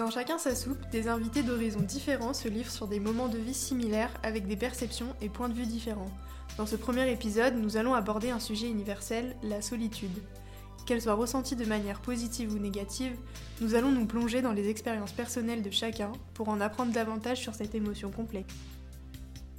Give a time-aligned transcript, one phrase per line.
[0.00, 3.52] Dans chacun sa soupe, des invités d'horizons différents se livrent sur des moments de vie
[3.52, 6.10] similaires avec des perceptions et points de vue différents.
[6.56, 10.22] Dans ce premier épisode, nous allons aborder un sujet universel, la solitude.
[10.86, 13.14] Qu'elle soit ressentie de manière positive ou négative,
[13.60, 17.54] nous allons nous plonger dans les expériences personnelles de chacun pour en apprendre davantage sur
[17.54, 18.54] cette émotion complexe.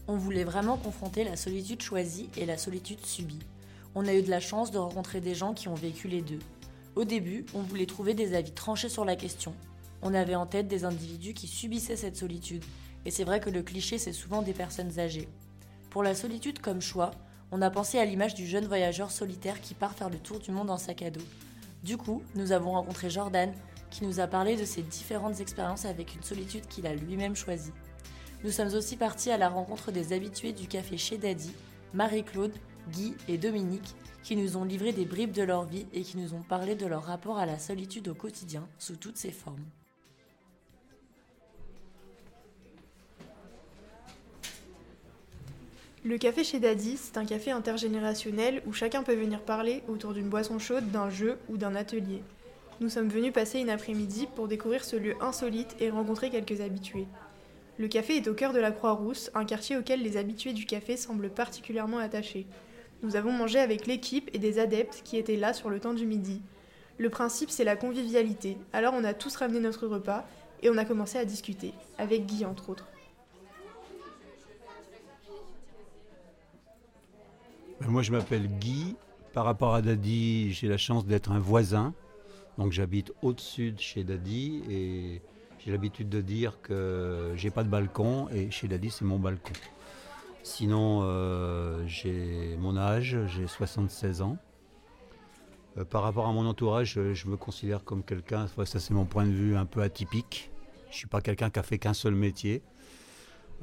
[0.07, 3.45] On voulait vraiment confronter la solitude choisie et la solitude subie.
[3.93, 6.39] On a eu de la chance de rencontrer des gens qui ont vécu les deux.
[6.95, 9.53] Au début, on voulait trouver des avis tranchés sur la question.
[10.01, 12.63] On avait en tête des individus qui subissaient cette solitude,
[13.05, 15.27] et c'est vrai que le cliché c'est souvent des personnes âgées.
[15.89, 17.11] Pour la solitude comme choix,
[17.51, 20.51] on a pensé à l'image du jeune voyageur solitaire qui part faire le tour du
[20.51, 21.21] monde en sac à dos.
[21.83, 23.51] Du coup, nous avons rencontré Jordan,
[23.89, 27.73] qui nous a parlé de ses différentes expériences avec une solitude qu'il a lui-même choisie.
[28.43, 31.51] Nous sommes aussi partis à la rencontre des habitués du café chez Daddy,
[31.93, 32.54] Marie-Claude,
[32.89, 36.33] Guy et Dominique, qui nous ont livré des bribes de leur vie et qui nous
[36.33, 39.65] ont parlé de leur rapport à la solitude au quotidien sous toutes ses formes.
[46.04, 50.30] Le café chez Daddy, c'est un café intergénérationnel où chacun peut venir parler autour d'une
[50.30, 52.24] boisson chaude, d'un jeu ou d'un atelier.
[52.80, 57.05] Nous sommes venus passer une après-midi pour découvrir ce lieu insolite et rencontrer quelques habitués.
[57.77, 60.98] Le café est au cœur de la Croix-Rousse, un quartier auquel les habitués du café
[60.98, 62.48] semblent particulièrement attachés.
[63.04, 66.07] Nous avons mangé avec l'équipe et des adeptes qui étaient là sur le temps du
[66.07, 66.41] midi.
[66.97, 68.57] Le principe, c'est la convivialité.
[68.74, 70.25] Alors on a tous ramené notre repas
[70.63, 72.88] et on a commencé à discuter, avec Guy entre autres.
[77.88, 78.96] Moi, je m'appelle Guy.
[79.34, 81.94] Par rapport à Daddy, j'ai la chance d'être un voisin.
[82.57, 85.22] Donc j'habite au-dessus de chez Daddy et
[85.59, 89.53] j'ai l'habitude de dire que j'ai pas de balcon et chez Daddy, c'est mon balcon.
[90.44, 94.38] Sinon, euh, j'ai mon âge, j'ai 76 ans.
[95.78, 99.25] Euh, par rapport à mon entourage, je me considère comme quelqu'un, ça c'est mon point
[99.25, 100.51] de vue, un peu atypique.
[100.88, 102.61] Je ne suis pas quelqu'un qui a fait qu'un seul métier.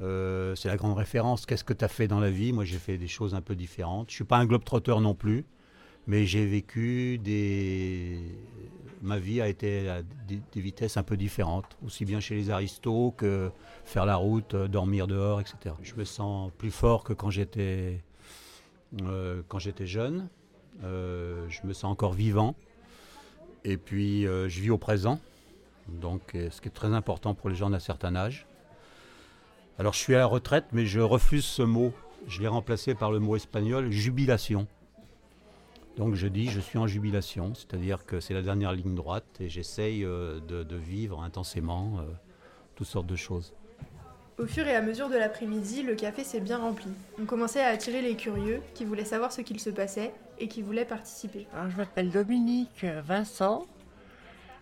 [0.01, 1.45] Euh, c'est la grande référence.
[1.45, 2.53] Qu'est-ce que tu as fait dans la vie?
[2.53, 4.09] Moi, j'ai fait des choses un peu différentes.
[4.09, 5.45] Je ne suis pas un globe-trotteur non plus,
[6.07, 8.19] mais j'ai vécu des.
[9.01, 13.13] Ma vie a été à des, vitesses un peu différentes, aussi bien chez les aristos
[13.15, 13.49] que
[13.85, 15.75] faire la route, euh, dormir dehors, etc.
[15.81, 18.01] Je me sens plus fort que quand j'étais
[19.01, 19.41] euh,
[19.81, 20.27] jeune.
[20.81, 22.55] je me sens encore vivant.
[23.65, 25.19] Et puis, je vis au présent.
[25.89, 28.47] Donc, ce qui est très important pour les gens d'un certain âge.
[29.79, 31.93] Alors je suis à la retraite, mais je refuse ce mot.
[32.27, 34.67] Je l'ai remplacé par le mot espagnol jubilation.
[35.95, 39.47] Donc je dis je suis en jubilation, c'est-à-dire que c'est la dernière ligne droite et
[39.47, 42.11] j'essaye euh, de, vivre intensément euh,
[42.75, 43.53] toutes sortes de choses.
[44.37, 46.91] Au fur et à mesure de l'après-midi, le café s'est bien rempli.
[47.17, 50.61] On commençait à attirer les curieux qui voulaient savoir ce qu'il se passait et qui
[50.61, 51.47] voulaient participer.
[51.69, 53.65] je m'appelle Dominique Vincent.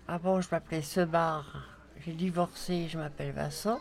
[0.08, 1.74] Avant, je m'appelais Sebar.
[2.06, 3.80] J'ai divorcé, je m'appelle Vincent.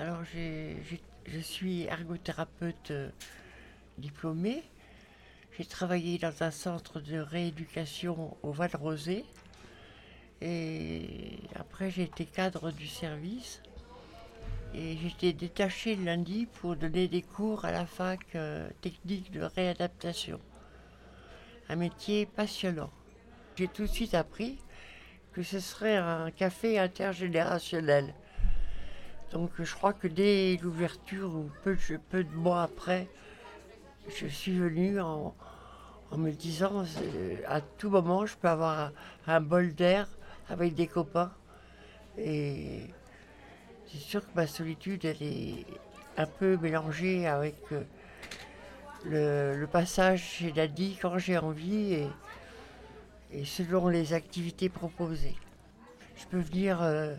[0.00, 3.10] Alors, je suis ergothérapeute euh,
[3.98, 4.62] diplômée.
[5.56, 9.24] J'ai travaillé dans un centre de rééducation au Val-Rosé.
[10.40, 13.60] Et après, j'ai été cadre du service.
[14.72, 19.40] Et j'étais détachée le lundi pour donner des cours à la fac euh, technique de
[19.40, 20.38] réadaptation.
[21.68, 22.92] Un métier passionnant.
[23.56, 24.58] J'ai tout de suite appris
[25.32, 28.14] que ce serait un café intergénérationnel.
[29.32, 31.76] Donc je crois que dès l'ouverture, ou peu,
[32.24, 33.08] de mois après,
[34.08, 35.34] je suis venue en,
[36.16, 36.84] me disant
[37.46, 38.92] à tout moment je peux avoir
[39.26, 40.08] un, bol d'air
[40.48, 41.32] avec des copains.
[42.16, 42.86] Et
[43.86, 45.66] c'est sûr que ma solitude, elle est
[46.16, 52.08] un peu mélangée avec euh, le, passage chez Daddy quand j'ai envie et,
[53.32, 55.36] et, selon les activités proposées.
[56.16, 57.14] Je peux venir euh,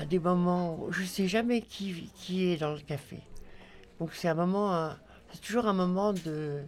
[0.00, 3.18] à des moments où je ne sais jamais qui, qui est dans le café.
[3.98, 4.94] Donc c'est un moment,
[5.30, 6.62] c'est toujours un moment de,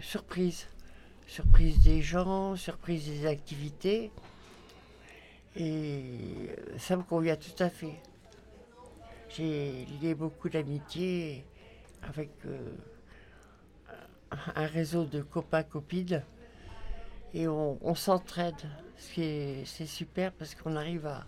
[0.00, 0.68] surprise.
[1.26, 4.10] Surprise des gens, surprise des activités.
[5.54, 6.48] Et
[6.78, 8.00] ça me convient tout à fait.
[9.28, 11.44] J'ai lié beaucoup d'amitié
[12.02, 12.72] avec euh,
[14.54, 16.22] un réseau de copains-copines
[17.34, 18.54] et on, on s'entraide.
[18.96, 21.26] C'est super parce qu'on arrive à,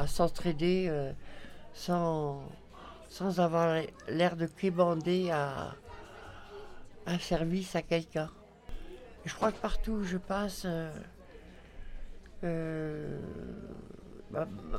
[0.00, 1.12] à, s'entraider euh,
[1.72, 2.42] sans,
[3.08, 5.74] sans avoir l'air de québander à
[7.06, 8.30] un service à quelqu'un.
[9.24, 10.90] Je crois que partout où je passe, euh,
[12.44, 13.20] euh,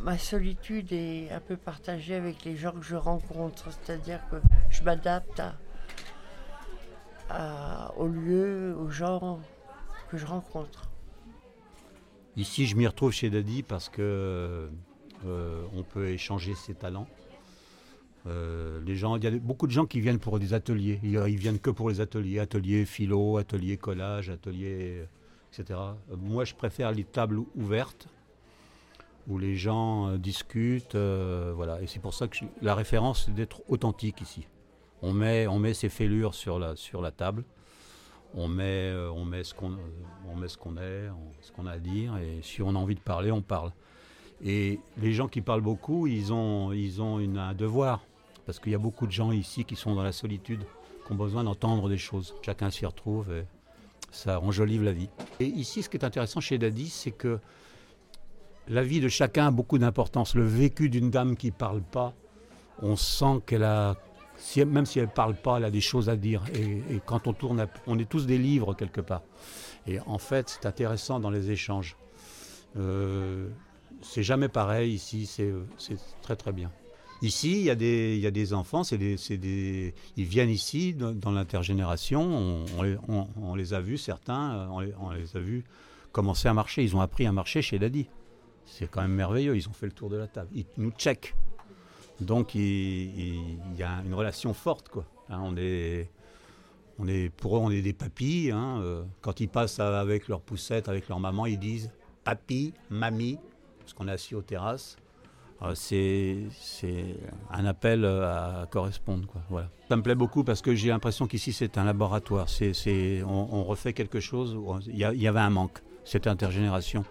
[0.02, 4.38] ma, solitude est un peu partagée avec les gens que je rencontre, c'est-à-dire que
[4.70, 5.42] je m'adapte
[7.30, 9.40] à, aux lieux, aux gens
[10.10, 10.90] que je rencontre.
[12.36, 14.70] Ici, je m'y retrouve chez Daddy parce que
[15.26, 17.08] euh, on peut échanger ses talents.
[18.28, 21.00] Euh, il y a beaucoup de gens qui viennent pour des ateliers.
[21.04, 25.06] Ils, ils viennent que pour les ateliers, ateliers philo, ateliers collage, ateliers,
[25.52, 25.80] etc.
[25.80, 28.08] Euh, moi, je préfère les tables ouvertes
[29.28, 30.96] où les gens discutent.
[30.96, 31.82] voilà.
[31.82, 34.48] Et c'est pour ça que la référence, c'est d'être authentique ici.
[35.04, 37.44] On met, on ses fêlures sur la, table.
[38.34, 38.92] On met,
[39.44, 40.58] ce qu'on, est, ce
[41.52, 42.18] qu'on a à dire.
[42.18, 43.72] Et si on a envie de parler, on parle.
[44.44, 48.02] Et les gens qui parlent beaucoup, ils ont, ils ont un devoir.
[48.46, 50.64] Parce qu'il y a beaucoup de gens ici qui sont dans la solitude,
[51.06, 52.34] qui ont besoin d'entendre des choses.
[52.42, 53.46] Chacun s'y retrouve et
[54.12, 55.10] ça enjolive la vie.
[55.40, 57.40] Et ici, ce qui est intéressant chez Daddy, c'est que
[58.68, 60.36] la vie de chacun a beaucoup d'importance.
[60.36, 62.14] Le vécu d'une dame qui ne parle pas,
[62.82, 63.96] on sent qu'elle a,
[64.58, 66.44] même si elle ne parle pas, elle a des choses à dire.
[66.56, 69.22] Et, quand on tourne, on est tous des livres quelque part.
[69.88, 71.96] Et en fait, c'est intéressant dans les échanges.
[72.78, 73.50] Euh,
[74.02, 75.54] c'est jamais pareil ici, c'est
[76.22, 76.72] très très bien.
[77.22, 77.76] Ici, il y a
[78.32, 85.12] des, enfants, des, ils viennent ici dans, l'intergénération, on, les, a vus, certains, euh, on
[85.12, 85.64] les, a vus
[86.12, 88.08] commencer à marcher, ils ont appris à marcher chez Daddy.
[88.66, 91.36] C'est quand même merveilleux, ils ont fait le tour de la table, ils nous checkent.
[92.22, 94.90] Donc il, y a une relation forte.
[95.30, 96.10] Hein, on est,
[97.38, 98.50] pour eux, on est des papis.
[98.52, 101.92] hein, euh, quand ils passent avec leur poussette, avec leur maman, ils disent
[102.24, 103.38] papi, mamie,
[103.92, 104.96] parce qu'on est assis aux terrasses.
[105.64, 107.16] Euh, c'est
[107.52, 109.28] un appel à correspondre.
[109.50, 109.70] Voilà.
[109.90, 112.48] Ça me plaît beaucoup parce que j'ai l'impression qu'ici c'est un laboratoire.
[112.48, 114.58] C'est c'est- on, on refait quelque chose.
[114.88, 115.80] Il y, avait un manque.
[116.06, 117.04] Cette intergénération,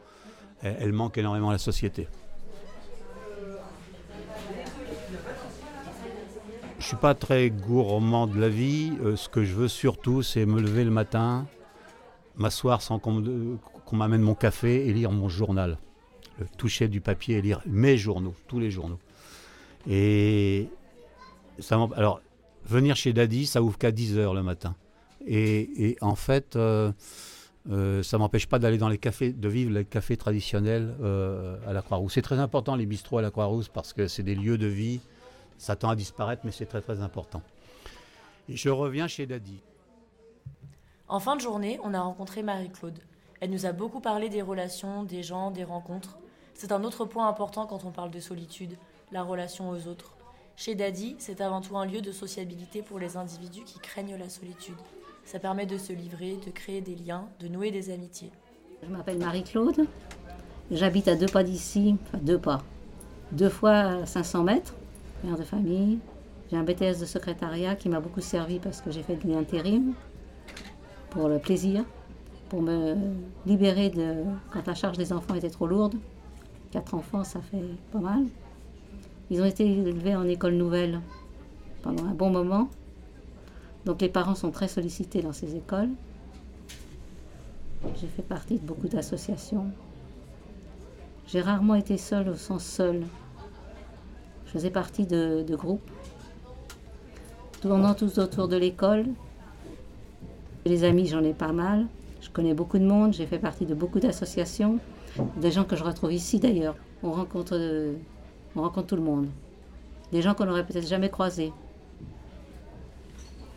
[0.62, 2.08] elle, manque énormément à la société.
[6.78, 8.92] Je suis pas très gourmand de la vie.
[9.02, 11.46] Euh, ce que je veux surtout, c'est me lever le matin,
[12.36, 13.22] m'asseoir sans qu'on
[13.92, 15.76] m'amène mon café et lire mon journal.
[16.56, 18.98] Toucher du papier et lire mes journaux, tous les journaux.
[19.88, 20.68] Et
[21.58, 22.20] ça alors,
[22.64, 24.74] venir chez Daddy, ça ouvre qu'à 10 heures le matin.
[25.26, 26.92] Et, et en fait, euh,
[27.70, 31.72] euh, ça m'empêche pas d'aller dans les cafés, de vivre les cafés traditionnels euh, à
[31.72, 32.14] la Croix-Rousse.
[32.14, 35.00] C'est très important les bistrots à la Croix-Rousse parce que c'est des lieux de vie.
[35.58, 37.42] Ça tend à disparaître, mais c'est très très important.
[38.48, 39.60] Et je reviens chez Daddy.
[41.06, 42.98] En fin de journée, on a rencontré Marie-Claude.
[43.40, 46.18] Elle nous a beaucoup parlé des relations, des gens, des rencontres.
[46.60, 48.76] C'est un autre point important quand on parle de solitude,
[49.12, 50.12] la relation aux autres.
[50.56, 54.28] Chez Daddy, c'est avant tout un lieu de sociabilité pour les individus qui craignent la
[54.28, 54.76] solitude.
[55.24, 58.30] Ça permet de se livrer, de créer des liens, de nouer des amitiés.
[58.82, 59.86] Je m'appelle Marie-Claude.
[60.70, 62.62] J'habite à deux pas d'ici, enfin deux pas.
[63.32, 64.74] Deux fois 500 mètres,
[65.24, 65.98] mère de famille.
[66.50, 69.94] J'ai un BTS de secrétariat qui m'a beaucoup servi parce que j'ai fait de l'intérim
[71.08, 71.84] pour le plaisir,
[72.50, 72.96] pour me
[73.46, 75.94] libérer de quand la charge des enfants était trop lourde.
[76.70, 77.62] Quatre enfants, ça fait
[77.92, 78.24] pas mal.
[79.30, 81.00] Ils ont été élevés en école nouvelle
[81.82, 82.68] pendant un bon moment.
[83.84, 85.90] Donc les parents sont très sollicités dans ces écoles.
[88.00, 89.66] J'ai fait partie de beaucoup d'associations.
[91.26, 93.02] J'ai rarement été seule au sens seule.
[94.46, 95.90] Je faisais partie de, de groupes,
[97.62, 99.06] tournant tous autour de l'école.
[100.66, 101.86] Les amis, j'en ai pas mal.
[102.20, 104.78] Je connais beaucoup de monde, j'ai fait partie de beaucoup d'associations,
[105.36, 106.76] des gens que je retrouve ici d'ailleurs.
[107.02, 107.94] On rencontre, euh,
[108.56, 109.26] on rencontre tout le monde.
[110.12, 111.52] Des gens qu'on n'aurait peut-être jamais croisés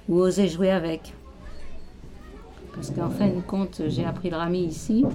[0.07, 1.13] ou osé jouer avec.
[2.73, 5.05] Parce qu'en fin de compte, j'ai appris le rami ici.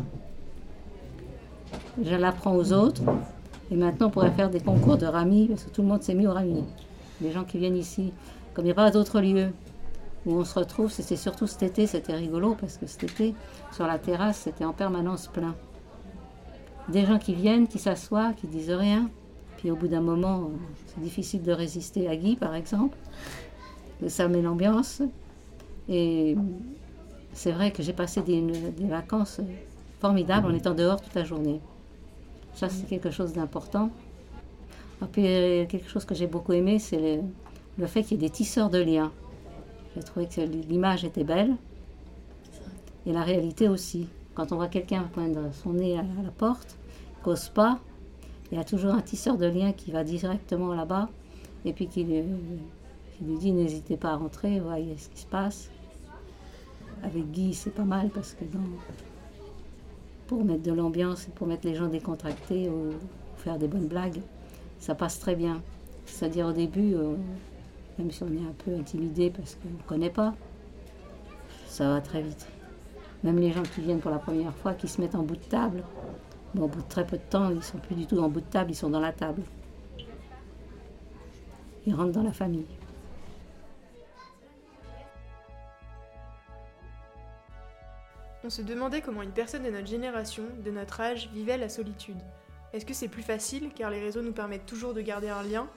[2.02, 3.02] Je l'apprends aux autres.
[3.71, 6.14] Et maintenant, on pourrait faire des concours de rami, parce que tout le monde s'est
[6.14, 6.64] mis au rami.
[7.21, 8.12] Les gens qui viennent ici,
[8.54, 9.50] comme il n'y a pas d'autres lieux
[10.25, 13.35] où on se retrouve, c'était surtout cet été, c'était rigolo, parce que cet été,
[13.73, 15.54] sur la terrasse, c'était en permanence plein.
[16.88, 19.11] Des gens qui viennent, qui s'assoient, qui disent rien.
[19.59, 20.50] Puis au bout d'un moment,
[20.87, 22.97] c'est difficile de résister à Guy, par exemple.
[24.07, 25.02] Ça met l'ambiance.
[25.88, 26.37] Et
[27.33, 29.40] c'est vrai que j'ai passé des, des vacances
[30.00, 31.61] formidables en étant dehors toute la journée.
[32.54, 33.90] Ça, c'est quelque chose d'important.
[35.02, 37.23] Et puis, euh, quelque chose que j'ai beaucoup aimé, c'est le,
[37.78, 39.12] le fait qu'il y ait des tisseurs de liens.
[39.95, 41.54] J'ai trouvé que l'image était belle.
[43.07, 44.09] Et la réalité aussi.
[44.35, 46.77] Quand on voit quelqu'un poindre son nez à la porte,
[47.22, 47.78] cause pas,
[48.50, 51.08] il y a toujours un tisseur de liens qui va directement là-bas
[51.64, 52.25] et puis qui lui,
[53.20, 55.70] dit n'hésitez pas à rentrer, voyez ce qui se passe.
[57.02, 58.44] Avec Guy, c'est pas mal parce que
[60.26, 62.92] pour mettre de l'ambiance et pour mettre les gens décontractés ou
[63.37, 64.20] faire des bonnes blagues,
[64.78, 65.62] ça passe très bien.
[66.06, 67.14] C'est-à-dire au début, euh,
[67.98, 70.34] même si on est un peu intimidé parce qu'on ne connaît pas,
[71.66, 72.46] ça va très vite.
[73.25, 75.44] Même les gens qui viennent pour la première fois, qui se mettent en bout de
[75.44, 75.82] table,
[76.56, 78.46] Au bout de très peu de temps, ils sont plus du tout le bout de
[78.46, 79.42] table, ils sont dans la table.
[81.86, 82.66] Ils rentrent dans la famille.
[88.44, 92.18] On se demandait comment une personne de notre génération, de notre âge, vivait la solitude.
[92.72, 95.68] Est-ce que c'est plus facile car les réseaux nous permettent toujours de garder un lien?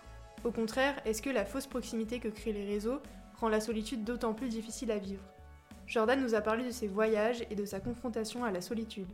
[0.43, 2.99] Au contraire, est-ce que la fausse proximité que créent les réseaux
[3.39, 5.23] rend la solitude d'autant plus difficile à vivre?
[5.85, 9.09] Jordan nous a parlé de ses voyages et de sa confrontation à la solitude.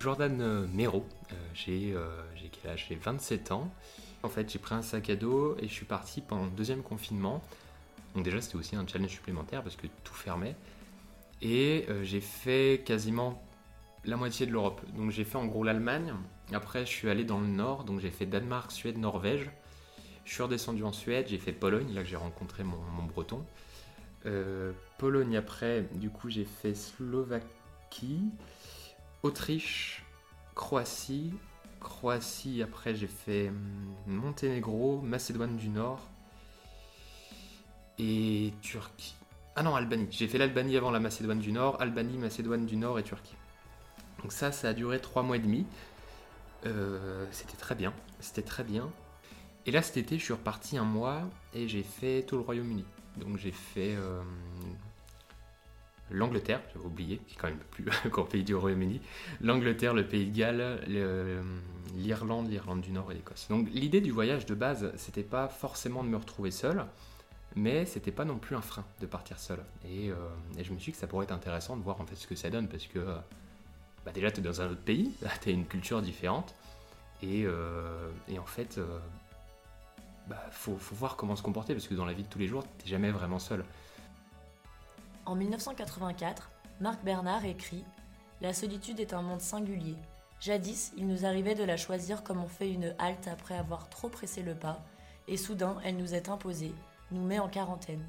[0.00, 2.86] Jordan euh, Méro, euh, j'ai euh, j'ai quel âge?
[2.88, 3.68] J'ai 27 ans.
[4.22, 6.82] En fait, j'ai pris un sac à dos et je suis parti pendant le deuxième
[6.82, 7.42] confinement.
[8.14, 10.54] Donc déjà, c'était aussi un challenge supplémentaire parce que tout fermait.
[11.40, 13.40] Et j'ai fait quasiment
[14.04, 14.80] la moitié de l'Europe.
[14.96, 16.14] Donc j'ai fait en gros l'Allemagne.
[16.52, 17.84] Après, je suis allé dans le nord.
[17.84, 19.48] Donc j'ai fait Danemark, Suède, Norvège.
[20.24, 21.26] Je suis redescendu en Suède.
[21.28, 23.44] J'ai fait Pologne, là que j'ai rencontré mon, breton.
[24.98, 28.22] Pologne après, du coup, j'ai fait Slovaquie,
[29.22, 30.04] Autriche,
[30.54, 31.32] Croatie.
[31.80, 36.00] Croatie, après, j'ai fait hum, Monténégro, Macédoine du Nord
[37.98, 39.14] et Turquie.
[39.56, 40.06] Ah non, Albanie.
[40.10, 43.34] J'ai fait l'Albanie avant la Macédoine du Nord, Albanie, Macédoine du Nord et Turquie.
[44.22, 45.66] Donc ça, ça a duré trois mois et demi.
[46.66, 47.92] Euh, c'était très bien.
[48.20, 48.90] C'était très bien.
[49.66, 51.22] Et là, cet été, je suis reparti un mois
[51.54, 52.84] et j'ai fait tout le Royaume-Uni.
[53.16, 54.22] Donc j'ai fait euh,
[56.10, 59.00] l'Angleterre, j'avais oublié, qui est quand même plus grand pays du Royaume-Uni.
[59.40, 61.42] L'Angleterre, le Pays de Galles, le-
[61.94, 63.46] l'Irlande, l'Irlande du Nord et l'Écosse.
[63.48, 66.84] Donc l'idée du voyage de base, c'était pas forcément de me retrouver seul,
[67.56, 69.58] mais c'était pas non plus un frein de partir seul.
[69.88, 70.14] Et, euh,
[70.62, 72.34] je me suis dit que ça pourrait être intéressant de voir en fait ce que
[72.34, 73.16] ça donne parce que euh,
[74.04, 75.12] bah, déjà tu es dans un autre pays,
[75.42, 76.54] tu as une culture différente
[77.22, 78.98] et, euh, en fait euh,
[80.28, 82.46] bah, faut, faut voir comment se comporter parce que dans la vie de tous les
[82.46, 83.64] jours t'es jamais vraiment seul.
[85.28, 87.84] En 1984, Marc Bernard écrit
[88.40, 89.94] La solitude est un monde singulier.
[90.40, 94.08] Jadis, il nous arrivait de la choisir comme on fait une halte après avoir trop
[94.08, 94.82] pressé le pas,
[95.26, 96.72] et soudain, elle nous est imposée,
[97.10, 98.02] nous met en quarantaine.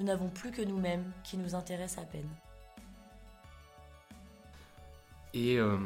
[0.00, 2.28] Nous n'avons plus que nous-mêmes qui nous intéressent à peine.
[5.32, 5.78] Et, euh,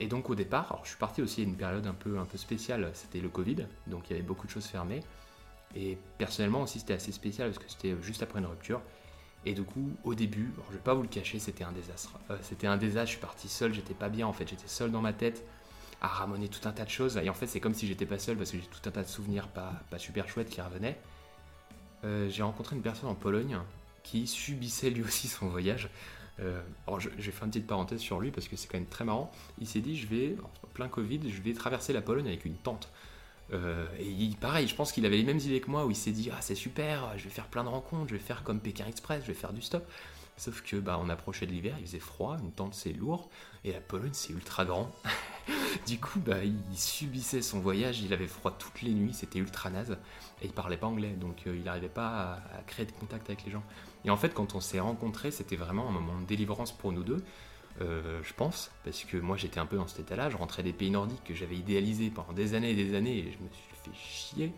[0.00, 2.38] et donc au départ, je suis parti aussi à une période un peu, un peu
[2.38, 5.04] spéciale, c'était le Covid, donc il y avait beaucoup de choses fermées.
[5.76, 8.82] Et personnellement aussi c'était assez spécial parce que c'était juste après une rupture.
[9.46, 12.12] Et du coup, au début, alors, je vais pas vous le cacher, c'était un désastre.
[12.30, 14.90] Euh, c'était un désastre, je suis parti seul, j'étais pas bien en fait, j'étais seul
[14.90, 15.44] dans ma tête
[16.00, 17.16] à ramoner tout un tas de choses.
[17.18, 19.02] Et en fait, c'est comme si j'étais pas seul parce que j'ai tout un tas
[19.02, 20.98] de souvenirs pas, pas super chouettes qui revenaient.
[22.04, 23.58] Euh, j'ai rencontré une personne en Pologne
[24.02, 25.88] qui subissait lui aussi son voyage.
[26.40, 28.78] Euh, alors je, je vais faire une petite parenthèse sur lui parce que c'est quand
[28.78, 29.30] même très marrant.
[29.60, 32.56] Il s'est dit je vais, en plein Covid, je vais traverser la Pologne avec une
[32.56, 32.90] tente.
[33.52, 35.96] Euh, et il- pareil, je pense qu'il avait les mêmes idées que moi où il
[35.96, 38.60] s'est dit ah c'est super, je vais faire plein de rencontres, je vais faire comme
[38.60, 39.86] Pékin Express, je vais faire du stop.
[40.36, 43.28] Sauf que bah on approchait de l'hiver, il faisait froid, une tente c'est lourd
[43.64, 44.90] et la Pologne c'est ultra grand.
[45.86, 49.70] du coup bah il subissait son voyage, il avait froid toutes les nuits, c'était ultra
[49.70, 49.96] naze
[50.42, 52.08] et il parlait pas anglais donc euh, il n'arrivait pas
[52.52, 53.62] à, à créer de contact avec les gens.
[54.04, 57.04] Et en fait, quand on s'est rencontrés, c'était vraiment un moment de délivrance pour nous
[57.04, 57.22] deux,
[57.80, 60.72] euh, je pense, parce que moi j'étais un peu dans cet état-là, je rentrais des
[60.72, 63.74] pays nordiques que j'avais idéalisés pendant des années et des années et je me suis
[63.84, 64.52] fait chier.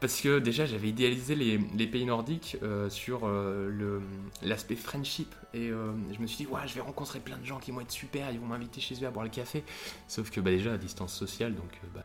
[0.00, 4.00] Parce que déjà j'avais idéalisé les, pays nordiques euh, sur euh,
[4.42, 7.70] l'aspect friendship et je me suis dit ouais je vais rencontrer plein de gens qui
[7.70, 9.64] vont être super, ils vont m'inviter chez eux à boire le café.
[10.08, 12.04] Sauf que bah, déjà à distance sociale donc bah,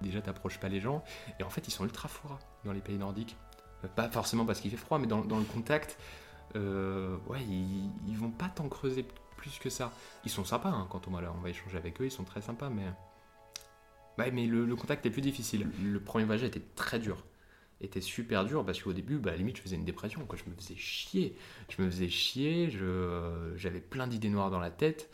[0.00, 1.02] déjà t'approches pas les gens
[1.40, 3.36] et en fait ils sont ultra froids dans les pays nordiques.
[3.96, 5.98] Pas forcément parce qu'il fait froid mais dans, le contact
[6.54, 9.04] ouais, ils, ils vont pas t'en creuser
[9.42, 9.92] plus que ça.
[10.24, 12.40] Ils sont sympas hein, quand on va, on va échanger avec eux, ils sont très
[12.40, 12.84] sympas, mais.
[14.18, 15.68] Mais le, contact est plus difficile.
[15.82, 17.24] Le premier voyage était très dur.
[17.80, 20.26] Était super dur parce qu'au début, bah, à la limite, je faisais une dépression.
[20.32, 21.34] Je me faisais chier.
[21.68, 22.70] Je me faisais chier,
[23.56, 25.10] j'avais plein d'idées noires dans la tête.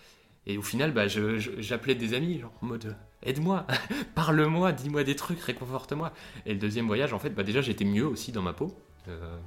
[0.47, 3.67] Et au final, bah, j'appelais des amis, genre en mode aide-moi,
[4.15, 6.13] parle-moi, dis-moi des trucs, réconforte-moi.
[6.45, 8.77] Et le deuxième voyage, en fait, bah, déjà, j'étais mieux aussi dans ma peau.
[9.09, 9.39] Euh,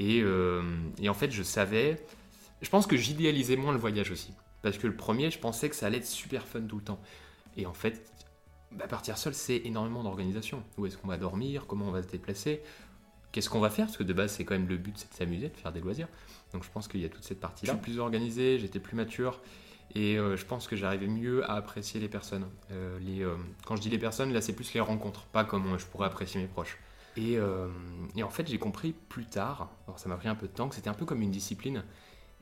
[0.00, 0.62] euh,
[1.00, 2.04] et en fait, je savais.
[2.62, 4.32] Je pense que j'idéalisais moins le voyage aussi.
[4.62, 7.00] Parce que le premier, je pensais que ça allait être super fun tout le temps.
[7.56, 8.10] Et en fait,
[8.72, 10.62] bah, partir seul, c'est énormément d'organisation.
[10.78, 11.66] Où est-ce qu'on va dormir?
[11.66, 12.62] Comment on va se déplacer?
[13.32, 13.86] Qu'est-ce qu'on va faire?
[13.86, 15.80] Parce que de base, c'est quand même le but, c'est de s'amuser, de faire des
[15.80, 16.08] loisirs.
[16.52, 17.74] Donc je pense qu'il y a toute cette partie-là.
[17.74, 19.40] Je suis plus organisé, j'étais plus mature.
[19.94, 22.46] Et euh, je pense que j'arrivais mieux à apprécier les personnes.
[22.70, 25.78] Euh, les, euh, quand je dis les personnes, là, c'est plus les rencontres, pas comment
[25.78, 26.78] je pourrais apprécier mes proches.
[27.18, 27.38] Et,
[28.14, 30.68] et en fait, j'ai compris plus tard, alors ça m'a pris un peu de temps,
[30.68, 31.82] que c'était un peu comme une discipline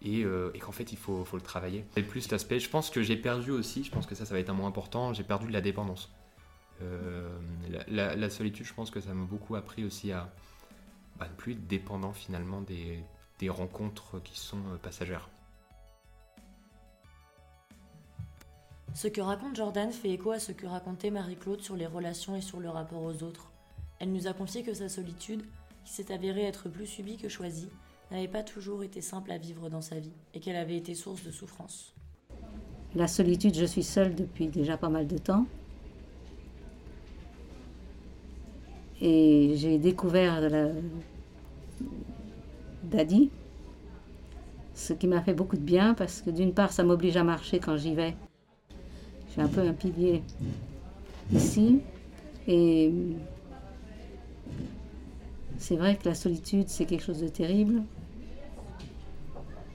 [0.05, 1.85] et, euh, et qu'en fait, il faut, le travailler.
[1.97, 4.41] Et plus l'aspect, je pense que j'ai perdu aussi, je pense que ça, ça va
[4.41, 6.13] être un mot important, j'ai perdu de la dépendance.
[6.83, 7.29] Euh,
[7.89, 10.33] la solitude, je pense que ça m'a beaucoup appris aussi à
[11.19, 12.99] bah, ne plus être dépendant finalement des,
[13.39, 15.29] des rencontres qui sont euh, passagères.
[18.95, 22.41] Ce que raconte Jordan fait écho à ce que racontait Marie-Claude sur les relations et
[22.41, 23.51] sur le rapport aux autres.
[23.99, 25.45] Elle nous a confié que sa solitude,
[25.85, 27.71] qui s'est avérée être plus subie que choisie,
[28.15, 31.25] n'avait pas toujours été simple à vivre dans sa vie et qu'elle avait été source
[31.25, 31.95] de souffrance.
[32.95, 35.47] La solitude, je suis seule depuis déjà pas mal de temps.
[39.01, 40.69] Et j'ai découvert la...
[42.85, 43.31] Daddy,
[44.75, 47.59] ce qui m'a fait beaucoup de bien parce que d'une part, ça m'oblige à marcher
[47.59, 48.15] quand j'y vais.
[49.27, 50.23] Je suis un peu un pilier
[51.33, 51.81] ici.
[52.47, 52.93] Et
[55.59, 57.83] c'est vrai que la solitude, c'est quelque chose de terrible.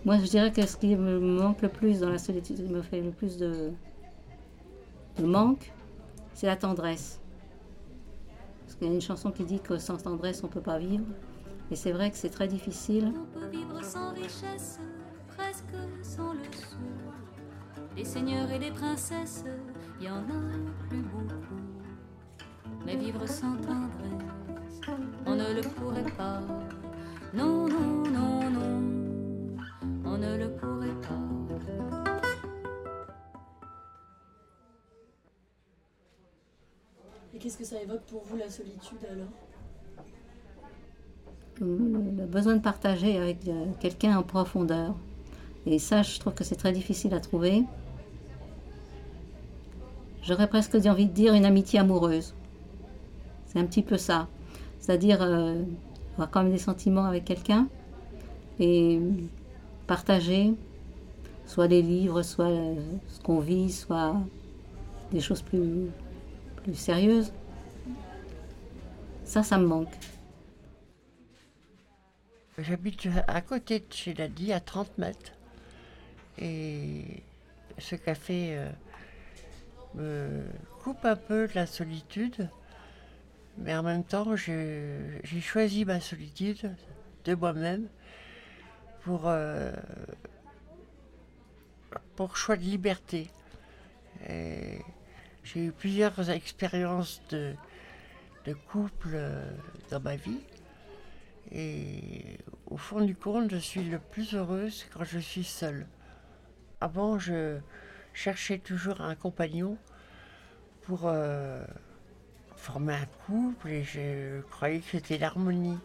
[0.06, 2.70] Moi, je dirais que ce qui me manque le plus dans la solitude, ce qui
[2.70, 3.72] me fait le plus de,
[5.22, 5.74] manque,
[6.34, 7.20] c'est la tendresse.
[8.62, 10.80] Parce qu'il y a une chanson qui dit que sans tendresse, on ne peut pas
[10.80, 11.04] vivre.
[11.70, 13.12] Et c'est vrai que c'est très difficile.
[13.14, 14.80] On peut vivre sans richesse,
[15.28, 16.78] presque sans le sou.
[17.98, 19.44] Les seigneurs et les princesses,
[20.00, 21.62] il y en a plus beaucoup.
[22.86, 26.42] Mais vivre sans tendresse, on ne le pourrait pas.
[30.30, 31.20] Ne le pourrait pas.
[37.34, 39.28] Et qu'est-ce que ça évoque pour vous la solitude alors?
[41.62, 41.78] Le
[42.18, 44.96] le besoin de partager avec euh, quelqu'un en profondeur.
[45.66, 47.64] Et ça, je trouve que c'est très difficile à trouver.
[50.24, 52.34] J'aurais presque envie de dire une amitié amoureuse.
[53.48, 54.28] C'est un petit peu ça.
[54.80, 55.62] C'est-à-dire euh,
[56.14, 57.68] avoir quand même des sentiments avec quelqu'un
[58.60, 59.00] et
[59.90, 60.54] partager
[61.48, 62.76] soit les livres, soit euh,
[63.08, 64.16] ce qu'on vit, soit
[65.12, 65.90] des choses plus,
[66.58, 67.34] plus sérieuses.
[69.26, 69.92] Ça, ça me manque.
[72.60, 75.32] J'habite à côté de chez Daddy, à 30 mètres.
[76.38, 77.24] Et
[77.80, 78.70] ce café euh,
[79.96, 80.44] me
[80.84, 82.48] coupe un peu de la solitude.
[83.58, 86.76] Mais en même temps, j'ai choisi ma solitude
[87.26, 87.88] de moi-même
[89.04, 89.72] pour, euh,
[92.16, 93.30] pour choix de liberté.
[95.52, 97.56] J'ai eu plusieurs expériences de,
[98.46, 99.50] de couple euh,
[99.90, 100.42] dans ma vie.
[101.52, 105.88] Et au fond du compte, je suis le plus heureuse quand je suis seule.
[106.82, 107.58] Avant, je
[108.14, 109.78] cherchais toujours un compagnon
[110.84, 111.64] pour euh,
[112.56, 115.80] former un couple et je croyais que c'était l'harmonie.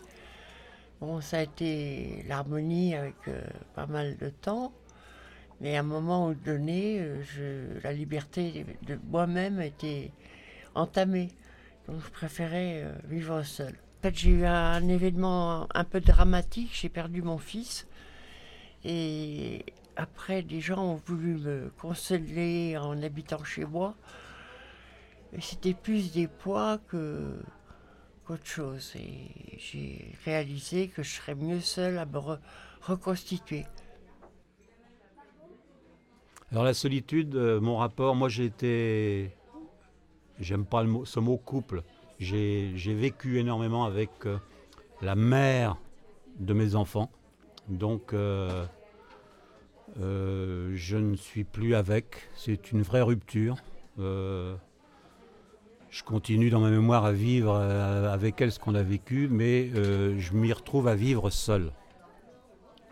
[1.05, 3.43] Bon, ça a été l'harmonie avec euh,
[3.75, 4.73] pas mal de temps,
[5.61, 10.13] mais à un moment donné, euh, la liberté de moi-même était
[10.75, 11.29] entamée.
[11.87, 13.75] Donc je préférais euh, vivre seule.
[13.75, 17.87] En fait, j'ai eu un événement un peu dramatique, j'ai perdu mon fils.
[18.83, 23.95] Et après, des gens ont voulu me consoler en habitant chez moi.
[25.35, 27.37] Et c'était plus des poids que
[28.25, 28.93] qu'autre chose.
[28.97, 32.39] Et j'ai réalisé que je serais mieux seule à me re-
[32.83, 33.67] reconstituer.
[36.51, 39.31] Alors la solitude, euh, mon rapport, moi j'ai été,
[40.39, 41.83] j'aime pas ce mot couple,
[42.21, 44.39] j'ai vécu énormément avec euh,
[45.03, 45.77] la mère
[46.39, 47.11] de mes enfants,
[47.69, 48.67] donc euh,
[49.97, 53.57] je ne suis plus avec, c'est une vraie rupture.
[55.95, 59.71] Je continue dans ma mémoire à vivre euh, avec elle ce qu'on a vécu, mais
[59.77, 61.71] euh, je m'y retrouve à vivre seul.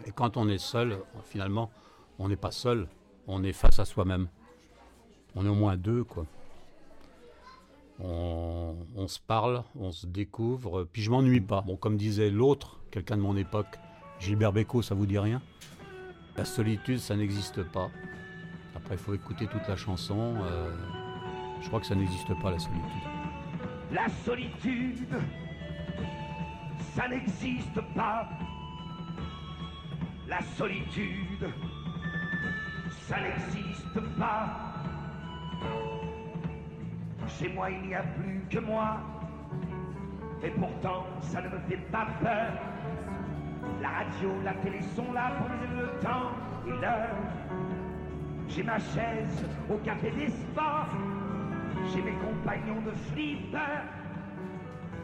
[0.06, 1.72] Et quand on est seul, finalement,
[2.20, 2.86] on n'est pas seul,
[3.26, 4.28] on est face à soi-même.
[5.34, 6.26] On est au moins deux, quoi.
[7.98, 8.76] On,
[9.08, 11.64] se parle, on se découvre, puis je m'ennuie pas.
[11.80, 13.80] Comme disait l'autre, quelqu'un de mon époque,
[14.20, 15.42] Gilbert Bécaud, ça vous dit rien?
[16.36, 17.90] La solitude, ça n'existe pas.
[18.76, 20.36] Après, il faut écouter toute la chanson.
[20.44, 20.70] euh,
[21.62, 22.82] je crois que ça n'existe pas, la solitude.
[23.92, 25.08] La solitude,
[26.94, 28.28] ça n'existe pas.
[30.28, 31.52] La solitude,
[33.06, 34.72] ça n'existe pas.
[37.28, 38.98] Chez moi, il n'y a plus que moi.
[40.42, 42.52] Et pourtant, ça ne me fait pas peur.
[43.80, 46.32] La radio, la télé sont là pour le temps
[46.66, 47.16] et l'heure.
[48.48, 50.88] J'ai ma chaise au café des sports.
[51.92, 53.82] J'ai mes compagnons de flipper.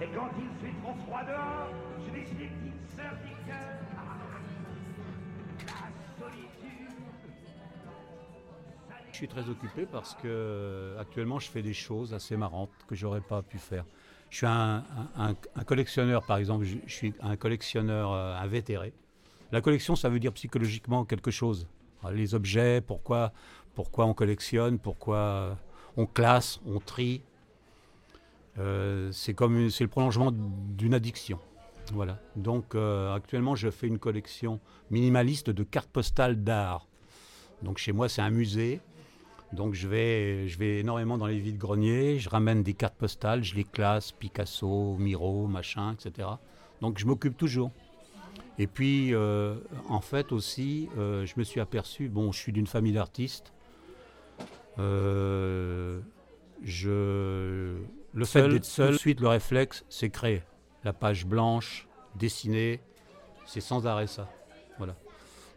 [0.00, 1.70] Et quand il fait trop froid dehors,
[2.06, 3.56] je vais chez les petites sœurs cœurs.
[5.66, 6.94] La solitude.
[9.10, 13.20] Je suis très occupé parce que actuellement je fais des choses assez marrantes que j'aurais
[13.20, 13.84] pas pu faire.
[14.30, 14.84] Je suis un,
[15.66, 18.92] collectionneur, par exemple, je, je suis un collectionneur euh, invétéré.
[19.50, 21.66] La collection, ça veut dire psychologiquement quelque chose.
[22.12, 23.32] Les objets, pourquoi,
[23.74, 25.56] pourquoi on collectionne, pourquoi
[25.98, 27.22] on classe, on trie.
[28.58, 31.38] Euh, c'est comme c'est le prolongement d'une addiction.
[31.92, 32.18] Voilà.
[32.36, 36.86] Donc euh, actuellement, je fais une collection minimaliste de cartes postales d'art.
[37.62, 38.80] Donc chez moi, c'est un musée.
[39.52, 43.56] Donc je vais, je vais énormément dans les vides-greniers, je ramène des cartes postales, je
[43.56, 46.28] les classe, Picasso, Miro, machin, etc.
[46.80, 47.72] Donc je m'occupe toujours.
[48.58, 49.56] Et puis, euh,
[49.88, 53.52] en fait aussi, je me suis aperçu, bon, je suis d'une famille d'artistes.
[54.78, 56.00] Euh,
[56.62, 57.76] je,
[58.14, 60.42] le fait d'être seul, tout de suite, le réflexe, c'est créer.
[60.84, 62.80] La page blanche, dessiner,
[63.46, 64.28] c'est sans arrêt ça.
[64.78, 64.94] Voilà.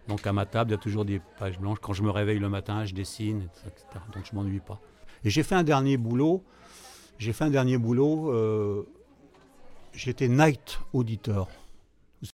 [0.08, 1.80] Donc à ma table, il y a toujours des pages blanches.
[1.80, 3.86] Quand je me réveille le matin, je dessine, etc.
[4.14, 4.80] Donc je m'ennuie pas.
[5.24, 6.44] Et j'ai fait un dernier boulot.
[7.20, 8.86] J'ai fait un dernier boulot.
[9.94, 11.50] J'étais night auditor.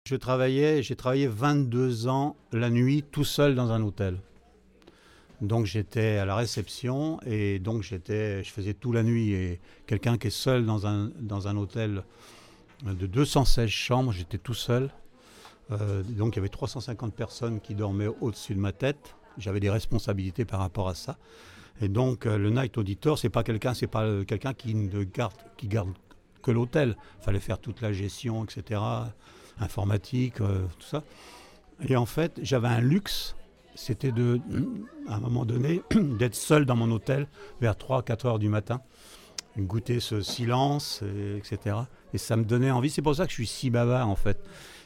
[0.05, 4.19] Je travaillais, j'ai travaillé 22 ans la nuit tout seul dans un hôtel.
[5.41, 9.33] Donc j'étais à la réception et donc j'étais, je faisais tout la nuit.
[9.33, 12.03] Et quelqu'un qui est seul dans un, dans un hôtel
[12.83, 14.89] de 216 chambres, j'étais tout seul.
[15.71, 19.15] Euh, donc il y avait 350 personnes qui dormaient au-dessus de ma tête.
[19.37, 21.17] J'avais des responsabilités par rapport à ça.
[21.81, 24.73] Et donc euh, le night auditor, c'est pas quelqu'un, c'est pas euh, quelqu'un qui
[25.13, 25.89] garde, qui garde
[26.41, 26.97] que l'hôtel.
[27.21, 28.81] Fallait faire toute la gestion, etc
[29.59, 31.03] informatique, tout ça.
[31.87, 33.35] Et en fait, j'avais un luxe,
[33.77, 34.11] c'était
[35.07, 37.27] à un moment donné, d'être seul dans mon hôtel
[37.61, 38.81] vers 3-4 heures du matin,
[39.57, 41.03] goûter ce silence,
[41.37, 41.77] etc.
[42.13, 42.89] Et ça me donnait envie.
[42.89, 44.39] C'est pour ça que je suis si bavard, en fait.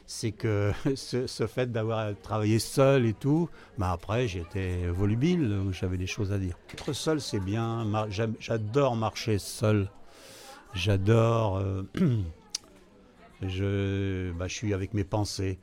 [0.05, 6.07] C'est que ce, fait d'avoir travaillé seul et tout, bah après j'étais volubile, j'avais des
[6.07, 6.57] choses à dire.
[6.73, 7.87] Être seul, c'est bien.
[8.39, 9.89] J'adore marcher seul.
[10.73, 11.57] J'adore.
[11.57, 11.83] Euh,
[13.41, 15.59] je, bah, je suis avec mes pensées.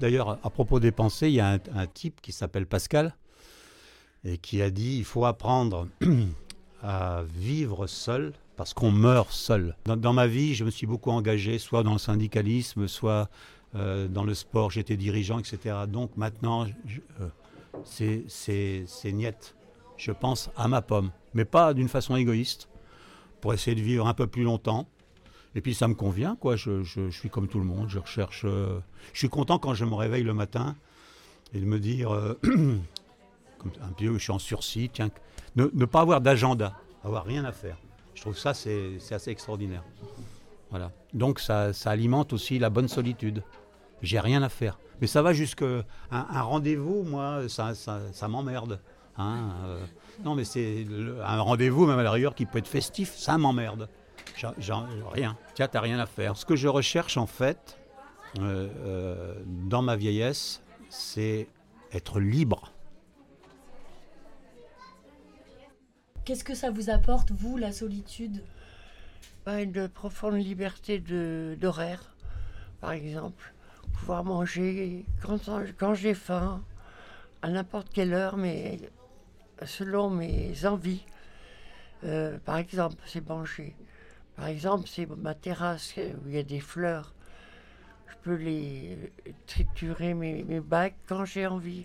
[0.00, 3.14] D'ailleurs, à propos des pensées, il y a un, type qui s'appelle Pascal
[4.24, 5.88] et qui a dit il faut apprendre
[6.82, 9.76] à vivre seul parce qu'on meurt seul.
[9.84, 13.30] Dans, ma vie, je me suis beaucoup engagé, soit dans le syndicalisme, soit
[13.74, 15.76] euh, dans le sport, j'étais dirigeant, etc.
[15.88, 16.66] Donc maintenant,
[17.20, 17.28] euh,
[17.84, 19.54] c'est niette.
[19.96, 22.68] Je pense à ma pomme, mais pas d'une façon égoïste,
[23.40, 24.86] pour essayer de vivre un peu plus longtemps
[25.54, 26.56] et puis ça me convient, quoi.
[26.56, 27.88] Je, suis comme tout le monde.
[27.88, 28.42] Je recherche.
[28.44, 28.78] Euh,
[29.12, 30.76] je suis content quand je me réveille le matin
[31.52, 35.10] et de me dire, euh, comme un peu, je suis en sursis, tiens,
[35.56, 37.76] ne, pas avoir d'agenda, avoir rien à faire.
[38.14, 39.82] Je trouve ça c'est assez extraordinaire.
[40.70, 40.92] Voilà.
[41.14, 43.42] Donc ça, alimente aussi la bonne solitude.
[44.02, 44.78] J'ai rien à faire.
[45.00, 45.64] Mais ça va jusque
[46.10, 48.78] un, rendez-vous, moi, ça, ça, m'emmerde.
[49.16, 49.84] Hein, euh.
[50.22, 50.86] non, mais c'est
[51.24, 53.88] un rendez-vous, même à la qui peut être festif, ça m'emmerde
[55.12, 55.36] rien.
[55.54, 56.36] Tiens, t'as rien à faire.
[56.36, 57.78] Ce que je recherche en fait,
[58.38, 61.48] euh, euh, dans ma vieillesse, c'est
[61.92, 62.72] être libre.
[66.24, 68.44] Qu'est-ce que ça vous apporte, vous, la solitude?
[69.44, 72.14] Bah, Une profonde liberté d'horaire,
[72.80, 73.52] par exemple.
[73.94, 76.62] Pouvoir manger quand, quand j'ai faim,
[77.42, 78.78] à n'importe quelle heure, mais
[79.64, 81.04] selon mes envies.
[82.04, 83.74] Euh, par exemple, c'est manger.
[84.40, 87.12] Par exemple, c'est ma terrasse où il y a des fleurs.
[88.08, 89.12] Je peux les
[89.46, 91.84] triturer mes, mes bagues quand j'ai envie.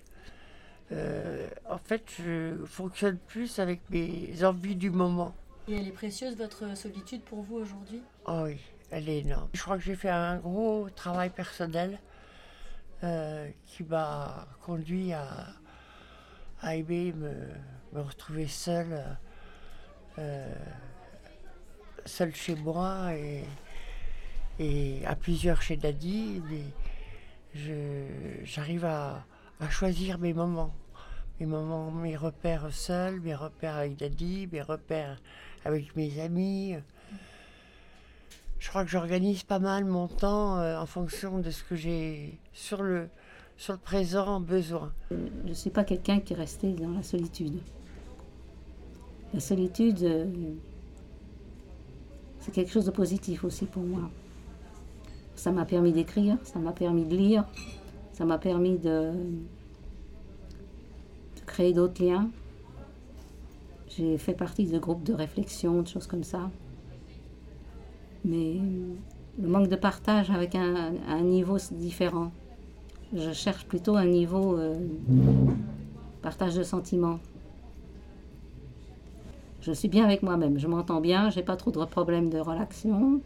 [0.93, 5.35] Euh, en fait, je fonctionne plus avec mes envies du moment.
[5.67, 8.01] Et elle est précieuse, votre solitude, pour vous aujourd'hui?
[8.25, 8.57] Oh oui,
[8.89, 9.49] elle est énorme.
[9.51, 11.99] Je crois que j'ai fait un gros travail personnel
[13.03, 15.27] euh, qui m'a conduit à,
[16.61, 17.33] à aimer me,
[17.91, 19.03] me retrouver seule.
[20.19, 20.55] Euh,
[22.05, 23.43] seul chez moi et,
[24.59, 26.41] et à plusieurs chez Daddy,
[28.43, 29.25] j'arrive à,
[29.69, 30.73] choisir mes moments.
[31.39, 35.21] Mes moments, mes repères seuls, mes repères avec Daddy, mes repères
[35.65, 36.75] avec mes amis.
[38.59, 42.39] Je crois que j'organise pas mal mon temps euh, en fonction de ce que j'ai
[42.53, 43.09] sur le,
[43.57, 44.93] sur le présent besoin.
[45.11, 47.59] Je ne suis pas quelqu'un qui est dans la solitude.
[49.33, 50.25] La solitude, euh,
[52.45, 54.03] c'est quelque chose de positif aussi pour moi.
[55.35, 57.43] Ça m'a permis d'écrire, ça m'a permis de lire,
[58.13, 59.13] ça m'a permis de,
[61.47, 62.29] créer d'autres liens.
[63.89, 66.51] J'ai fait partie de groupes de réflexion, de choses comme ça.
[68.23, 68.57] Mais
[69.41, 72.31] le manque de partage avec un, niveau différent.
[73.11, 74.75] Je cherche plutôt un niveau euh,
[76.21, 77.19] partage de sentiments
[79.65, 83.19] je suis bien avec moi-même, je m'entends bien, j'ai pas trop de problèmes de relaxation.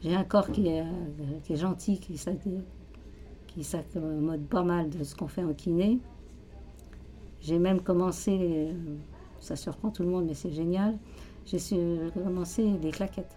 [0.00, 0.84] J'ai un corps qui est,
[1.48, 2.14] est gentil, qui,
[3.48, 5.98] qui s'accommode pas mal de ce qu'on fait en kiné.
[7.40, 8.72] J'ai même commencé, euh,
[9.40, 10.96] ça surprend tout le monde, mais c'est génial,
[11.46, 11.58] j'ai
[12.14, 13.36] commencé des claquettes.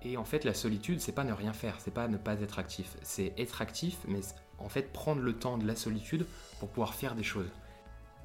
[0.00, 2.58] Et en fait, la solitude, c'est pas ne rien faire, c'est pas ne pas être
[2.58, 2.96] actif.
[3.02, 4.20] C'est être actif, mais
[4.58, 6.24] en fait prendre le temps de la solitude
[6.58, 7.50] pour pouvoir faire des choses.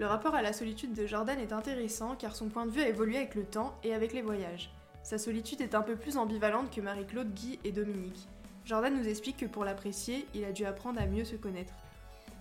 [0.01, 2.89] Le rapport à la solitude de Jordan est intéressant car son point de vue a
[2.89, 4.71] évolué avec le temps et avec les voyages.
[5.03, 8.27] Sa solitude est un peu plus ambivalente que Marie-Claude, Guy et Dominique.
[8.65, 11.73] Jordan nous explique que pour l'apprécier, il a dû apprendre à mieux se connaître.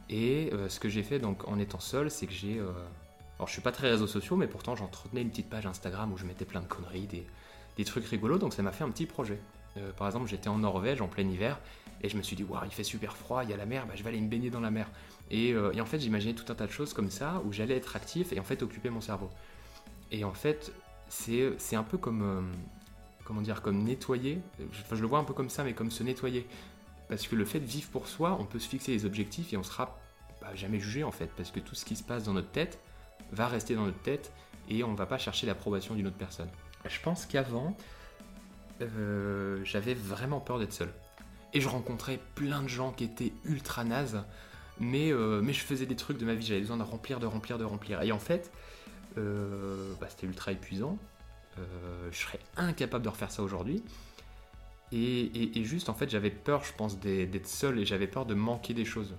[0.09, 2.59] Et euh, ce que j'ai fait donc en étant seul, c'est que j'ai.
[2.59, 2.73] Euh,
[3.37, 6.16] alors je suis pas très réseaux sociaux, mais pourtant j'entretenais une petite page Instagram où
[6.16, 7.27] je mettais plein de conneries, des,
[7.77, 9.38] des trucs rigolos, donc ça m'a fait un petit projet.
[9.77, 11.59] Euh, par exemple, j'étais en Norvège en plein hiver
[12.03, 13.87] et je me suis dit, waouh, il fait super froid, il y a la mer,
[13.87, 14.91] bah, je vais aller me baigner dans la mer.
[15.31, 17.95] Et, et en fait, j'imaginais tout un tas de choses comme ça où j'allais être
[17.95, 19.31] actif et en fait occuper mon cerveau.
[20.11, 20.73] Et en fait,
[21.09, 22.51] c'est un peu comme
[23.31, 24.41] comment dire, comme nettoyer.
[24.59, 26.49] Je le vois un peu comme ça, mais comme se nettoyer.
[27.09, 29.57] Parce que le fait de vivre pour soi, on peut se fixer des objectifs et
[29.57, 29.97] on sera
[30.55, 32.81] jamais jugé en fait, parce que tout ce qui se passe dans notre tête
[33.31, 34.33] va rester dans notre tête
[34.69, 36.49] et on ne va pas chercher l'approbation d'une autre personne.
[36.89, 37.77] Je pense qu'avant,
[38.81, 40.93] euh, j'avais vraiment peur d'être seul.
[41.53, 44.25] Et je rencontrais plein de gens qui étaient ultra nazes,
[44.79, 47.27] mais, euh, mais je faisais des trucs de ma vie, j'avais besoin de remplir, de
[47.27, 48.03] remplir, de remplir.
[48.03, 48.51] Et en fait,
[49.19, 50.97] euh, bah, c'était ultra épuisant.
[52.11, 53.83] Je serais incapable de refaire ça aujourd'hui.
[54.93, 58.73] Et, juste, en fait, j'avais peur, je pense, d'être seul et j'avais peur de manquer
[58.73, 59.14] des choses.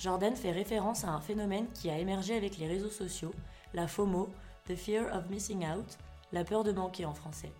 [0.00, 3.32] Jordan fait référence à un phénomène qui a émergé avec les réseaux sociaux,
[3.72, 4.28] la FOMO,
[4.66, 5.96] The Fear of Missing Out,
[6.32, 7.52] la peur de manquer en français.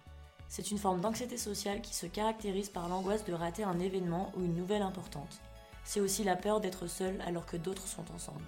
[0.48, 4.44] C'est une forme d'anxiété sociale qui se caractérise par l'angoisse de rater un événement ou
[4.44, 5.40] une nouvelle importante.
[5.84, 8.42] C'est aussi la peur d'être seul alors que d'autres sont ensemble.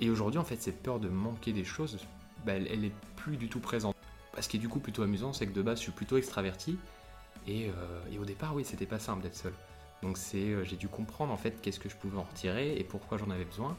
[0.00, 1.98] Et aujourd'hui, en fait, cette peur de manquer des choses,
[2.44, 3.96] bah, elle, est plus du tout présente.
[4.38, 6.78] Ce qui est du coup plutôt amusant, c'est que de base, je suis plutôt extraverti.
[7.46, 9.52] Et, euh, au départ, oui, c'était pas simple d'être seul.
[10.02, 13.16] Donc euh, j'ai dû comprendre en fait qu'est-ce que je pouvais en retirer et pourquoi
[13.16, 13.76] j'en avais besoin.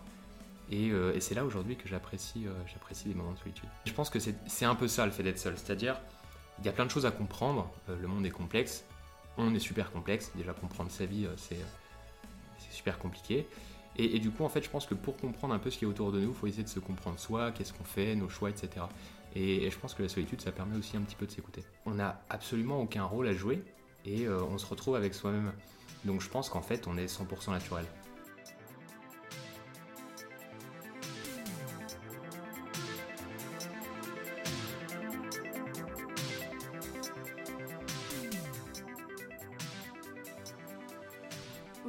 [0.72, 3.70] Et, euh, c'est là aujourd'hui que j'apprécie, j'apprécie les moments de solitude.
[3.86, 6.00] Je pense que c'est un peu ça le fait d'être seul, c'est-à-dire
[6.60, 7.70] il y a plein de choses à comprendre.
[7.88, 8.84] le monde est complexe,
[9.38, 10.32] on est super complexe.
[10.36, 11.60] Déjà comprendre sa vie, c'est
[12.72, 13.48] super compliqué.
[14.00, 15.88] Et, du coup, en fait, je pense que pour comprendre un peu ce qui est
[15.88, 18.52] autour de nous, il faut essayer de se comprendre soi, qu'est-ce qu'on fait, nos choix,
[18.52, 18.86] etc.
[19.36, 21.64] Et, je pense que la solitude, ça permet aussi un petit peu de s'écouter.
[21.86, 23.64] On n'a absolument aucun rôle à jouer
[24.06, 25.52] et euh, on se retrouve avec soi-même.
[26.06, 27.86] Donc je pense qu'en fait, on est 100% naturel.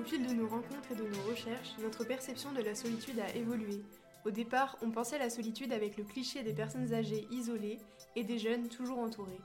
[0.09, 3.83] Fil de nos rencontres et de nos recherches, notre perception de la solitude a évolué.
[4.25, 7.79] Au départ, on pensait la solitude avec le cliché des personnes âgées isolées
[8.17, 9.41] et des jeunes toujours entourés.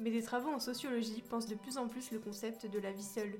[0.00, 3.02] Mais des travaux en sociologie pensent de plus en plus le concept de la vie
[3.02, 3.38] seule.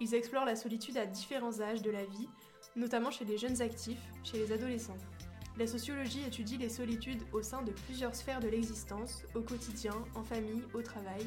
[0.00, 2.28] Ils explorent la solitude à différents âges de la vie,
[2.76, 4.96] notamment chez les jeunes actifs, chez les adolescents.
[5.58, 10.22] La sociologie étudie les solitudes au sein de plusieurs sphères de l'existence, au quotidien, en
[10.22, 11.26] famille, au travail,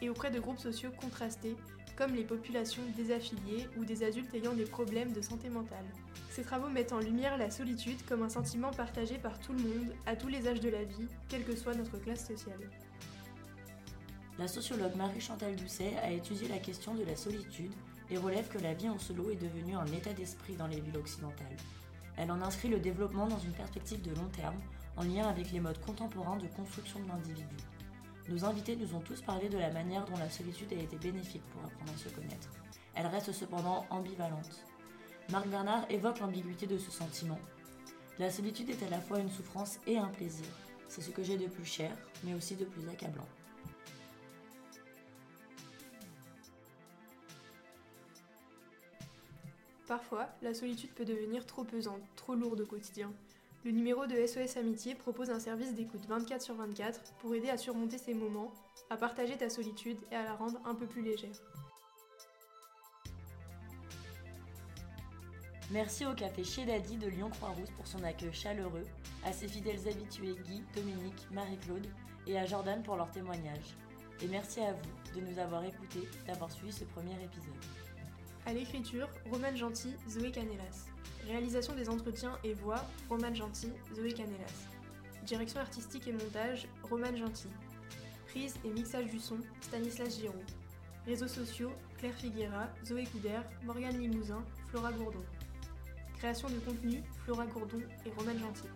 [0.00, 1.56] et auprès de groupes sociaux contrastés
[1.96, 5.84] comme les populations désaffiliées ou des adultes ayant des problèmes de santé mentale.
[6.30, 9.94] Ces travaux mettent en lumière la solitude comme un sentiment partagé par tout le monde,
[10.06, 12.70] à tous les âges de la vie, quelle que soit notre classe sociale.
[14.38, 17.72] La sociologue Marie-Chantal Doucet a étudié la question de la solitude
[18.10, 20.96] et relève que la vie en solo est devenue un état d'esprit dans les villes
[20.96, 21.56] occidentales.
[22.16, 24.60] Elle en inscrit le développement dans une perspective de long terme,
[24.96, 27.56] en lien avec les modes contemporains de construction de l'individu.
[28.28, 31.42] Nos invités nous ont tous parlé de la manière dont la solitude a été bénéfique
[31.52, 32.48] pour apprendre à se connaître.
[32.94, 34.64] Elle reste cependant ambivalente.
[35.30, 37.38] Marc Bernard évoque l'ambiguïté de ce sentiment.
[38.18, 40.46] La solitude est à la fois une souffrance et un plaisir.
[40.88, 43.26] C'est ce que j'ai de plus cher, mais aussi de plus accablant.
[49.86, 53.12] Parfois, la solitude peut devenir trop pesante, trop lourde au quotidien.
[53.64, 57.56] Le numéro de SOS Amitié propose un service d'écoute 24 sur 24 pour aider à
[57.56, 58.52] surmonter ces moments,
[58.90, 61.34] à partager ta solitude et à la rendre un peu plus légère.
[65.70, 68.84] Merci au café Chez Daddy de Lyon Croix-Rousse pour son accueil chaleureux,
[69.24, 71.86] à ses fidèles habitués Guy, Dominique, Marie-Claude
[72.26, 73.74] et à Jordan pour leur témoignage.
[74.20, 77.54] Et merci à vous de nous avoir écoutés, d'avoir suivi ce premier épisode.
[78.46, 80.86] À l'écriture, Romain Gentil, Zoé Canelas.
[81.26, 84.68] Réalisation des entretiens et voix, Romane Gentil, Zoé Canelas.
[85.24, 87.48] Direction artistique et montage, Romane Gentil.
[88.26, 90.44] Prise et mixage du son, Stanislas Giraud.
[91.06, 95.24] Réseaux sociaux, Claire Figuera, Zoé Couder, Morgane Limousin, Flora Gourdon.
[96.18, 98.68] Création de contenu, Flora Gourdon et Romane Gentil.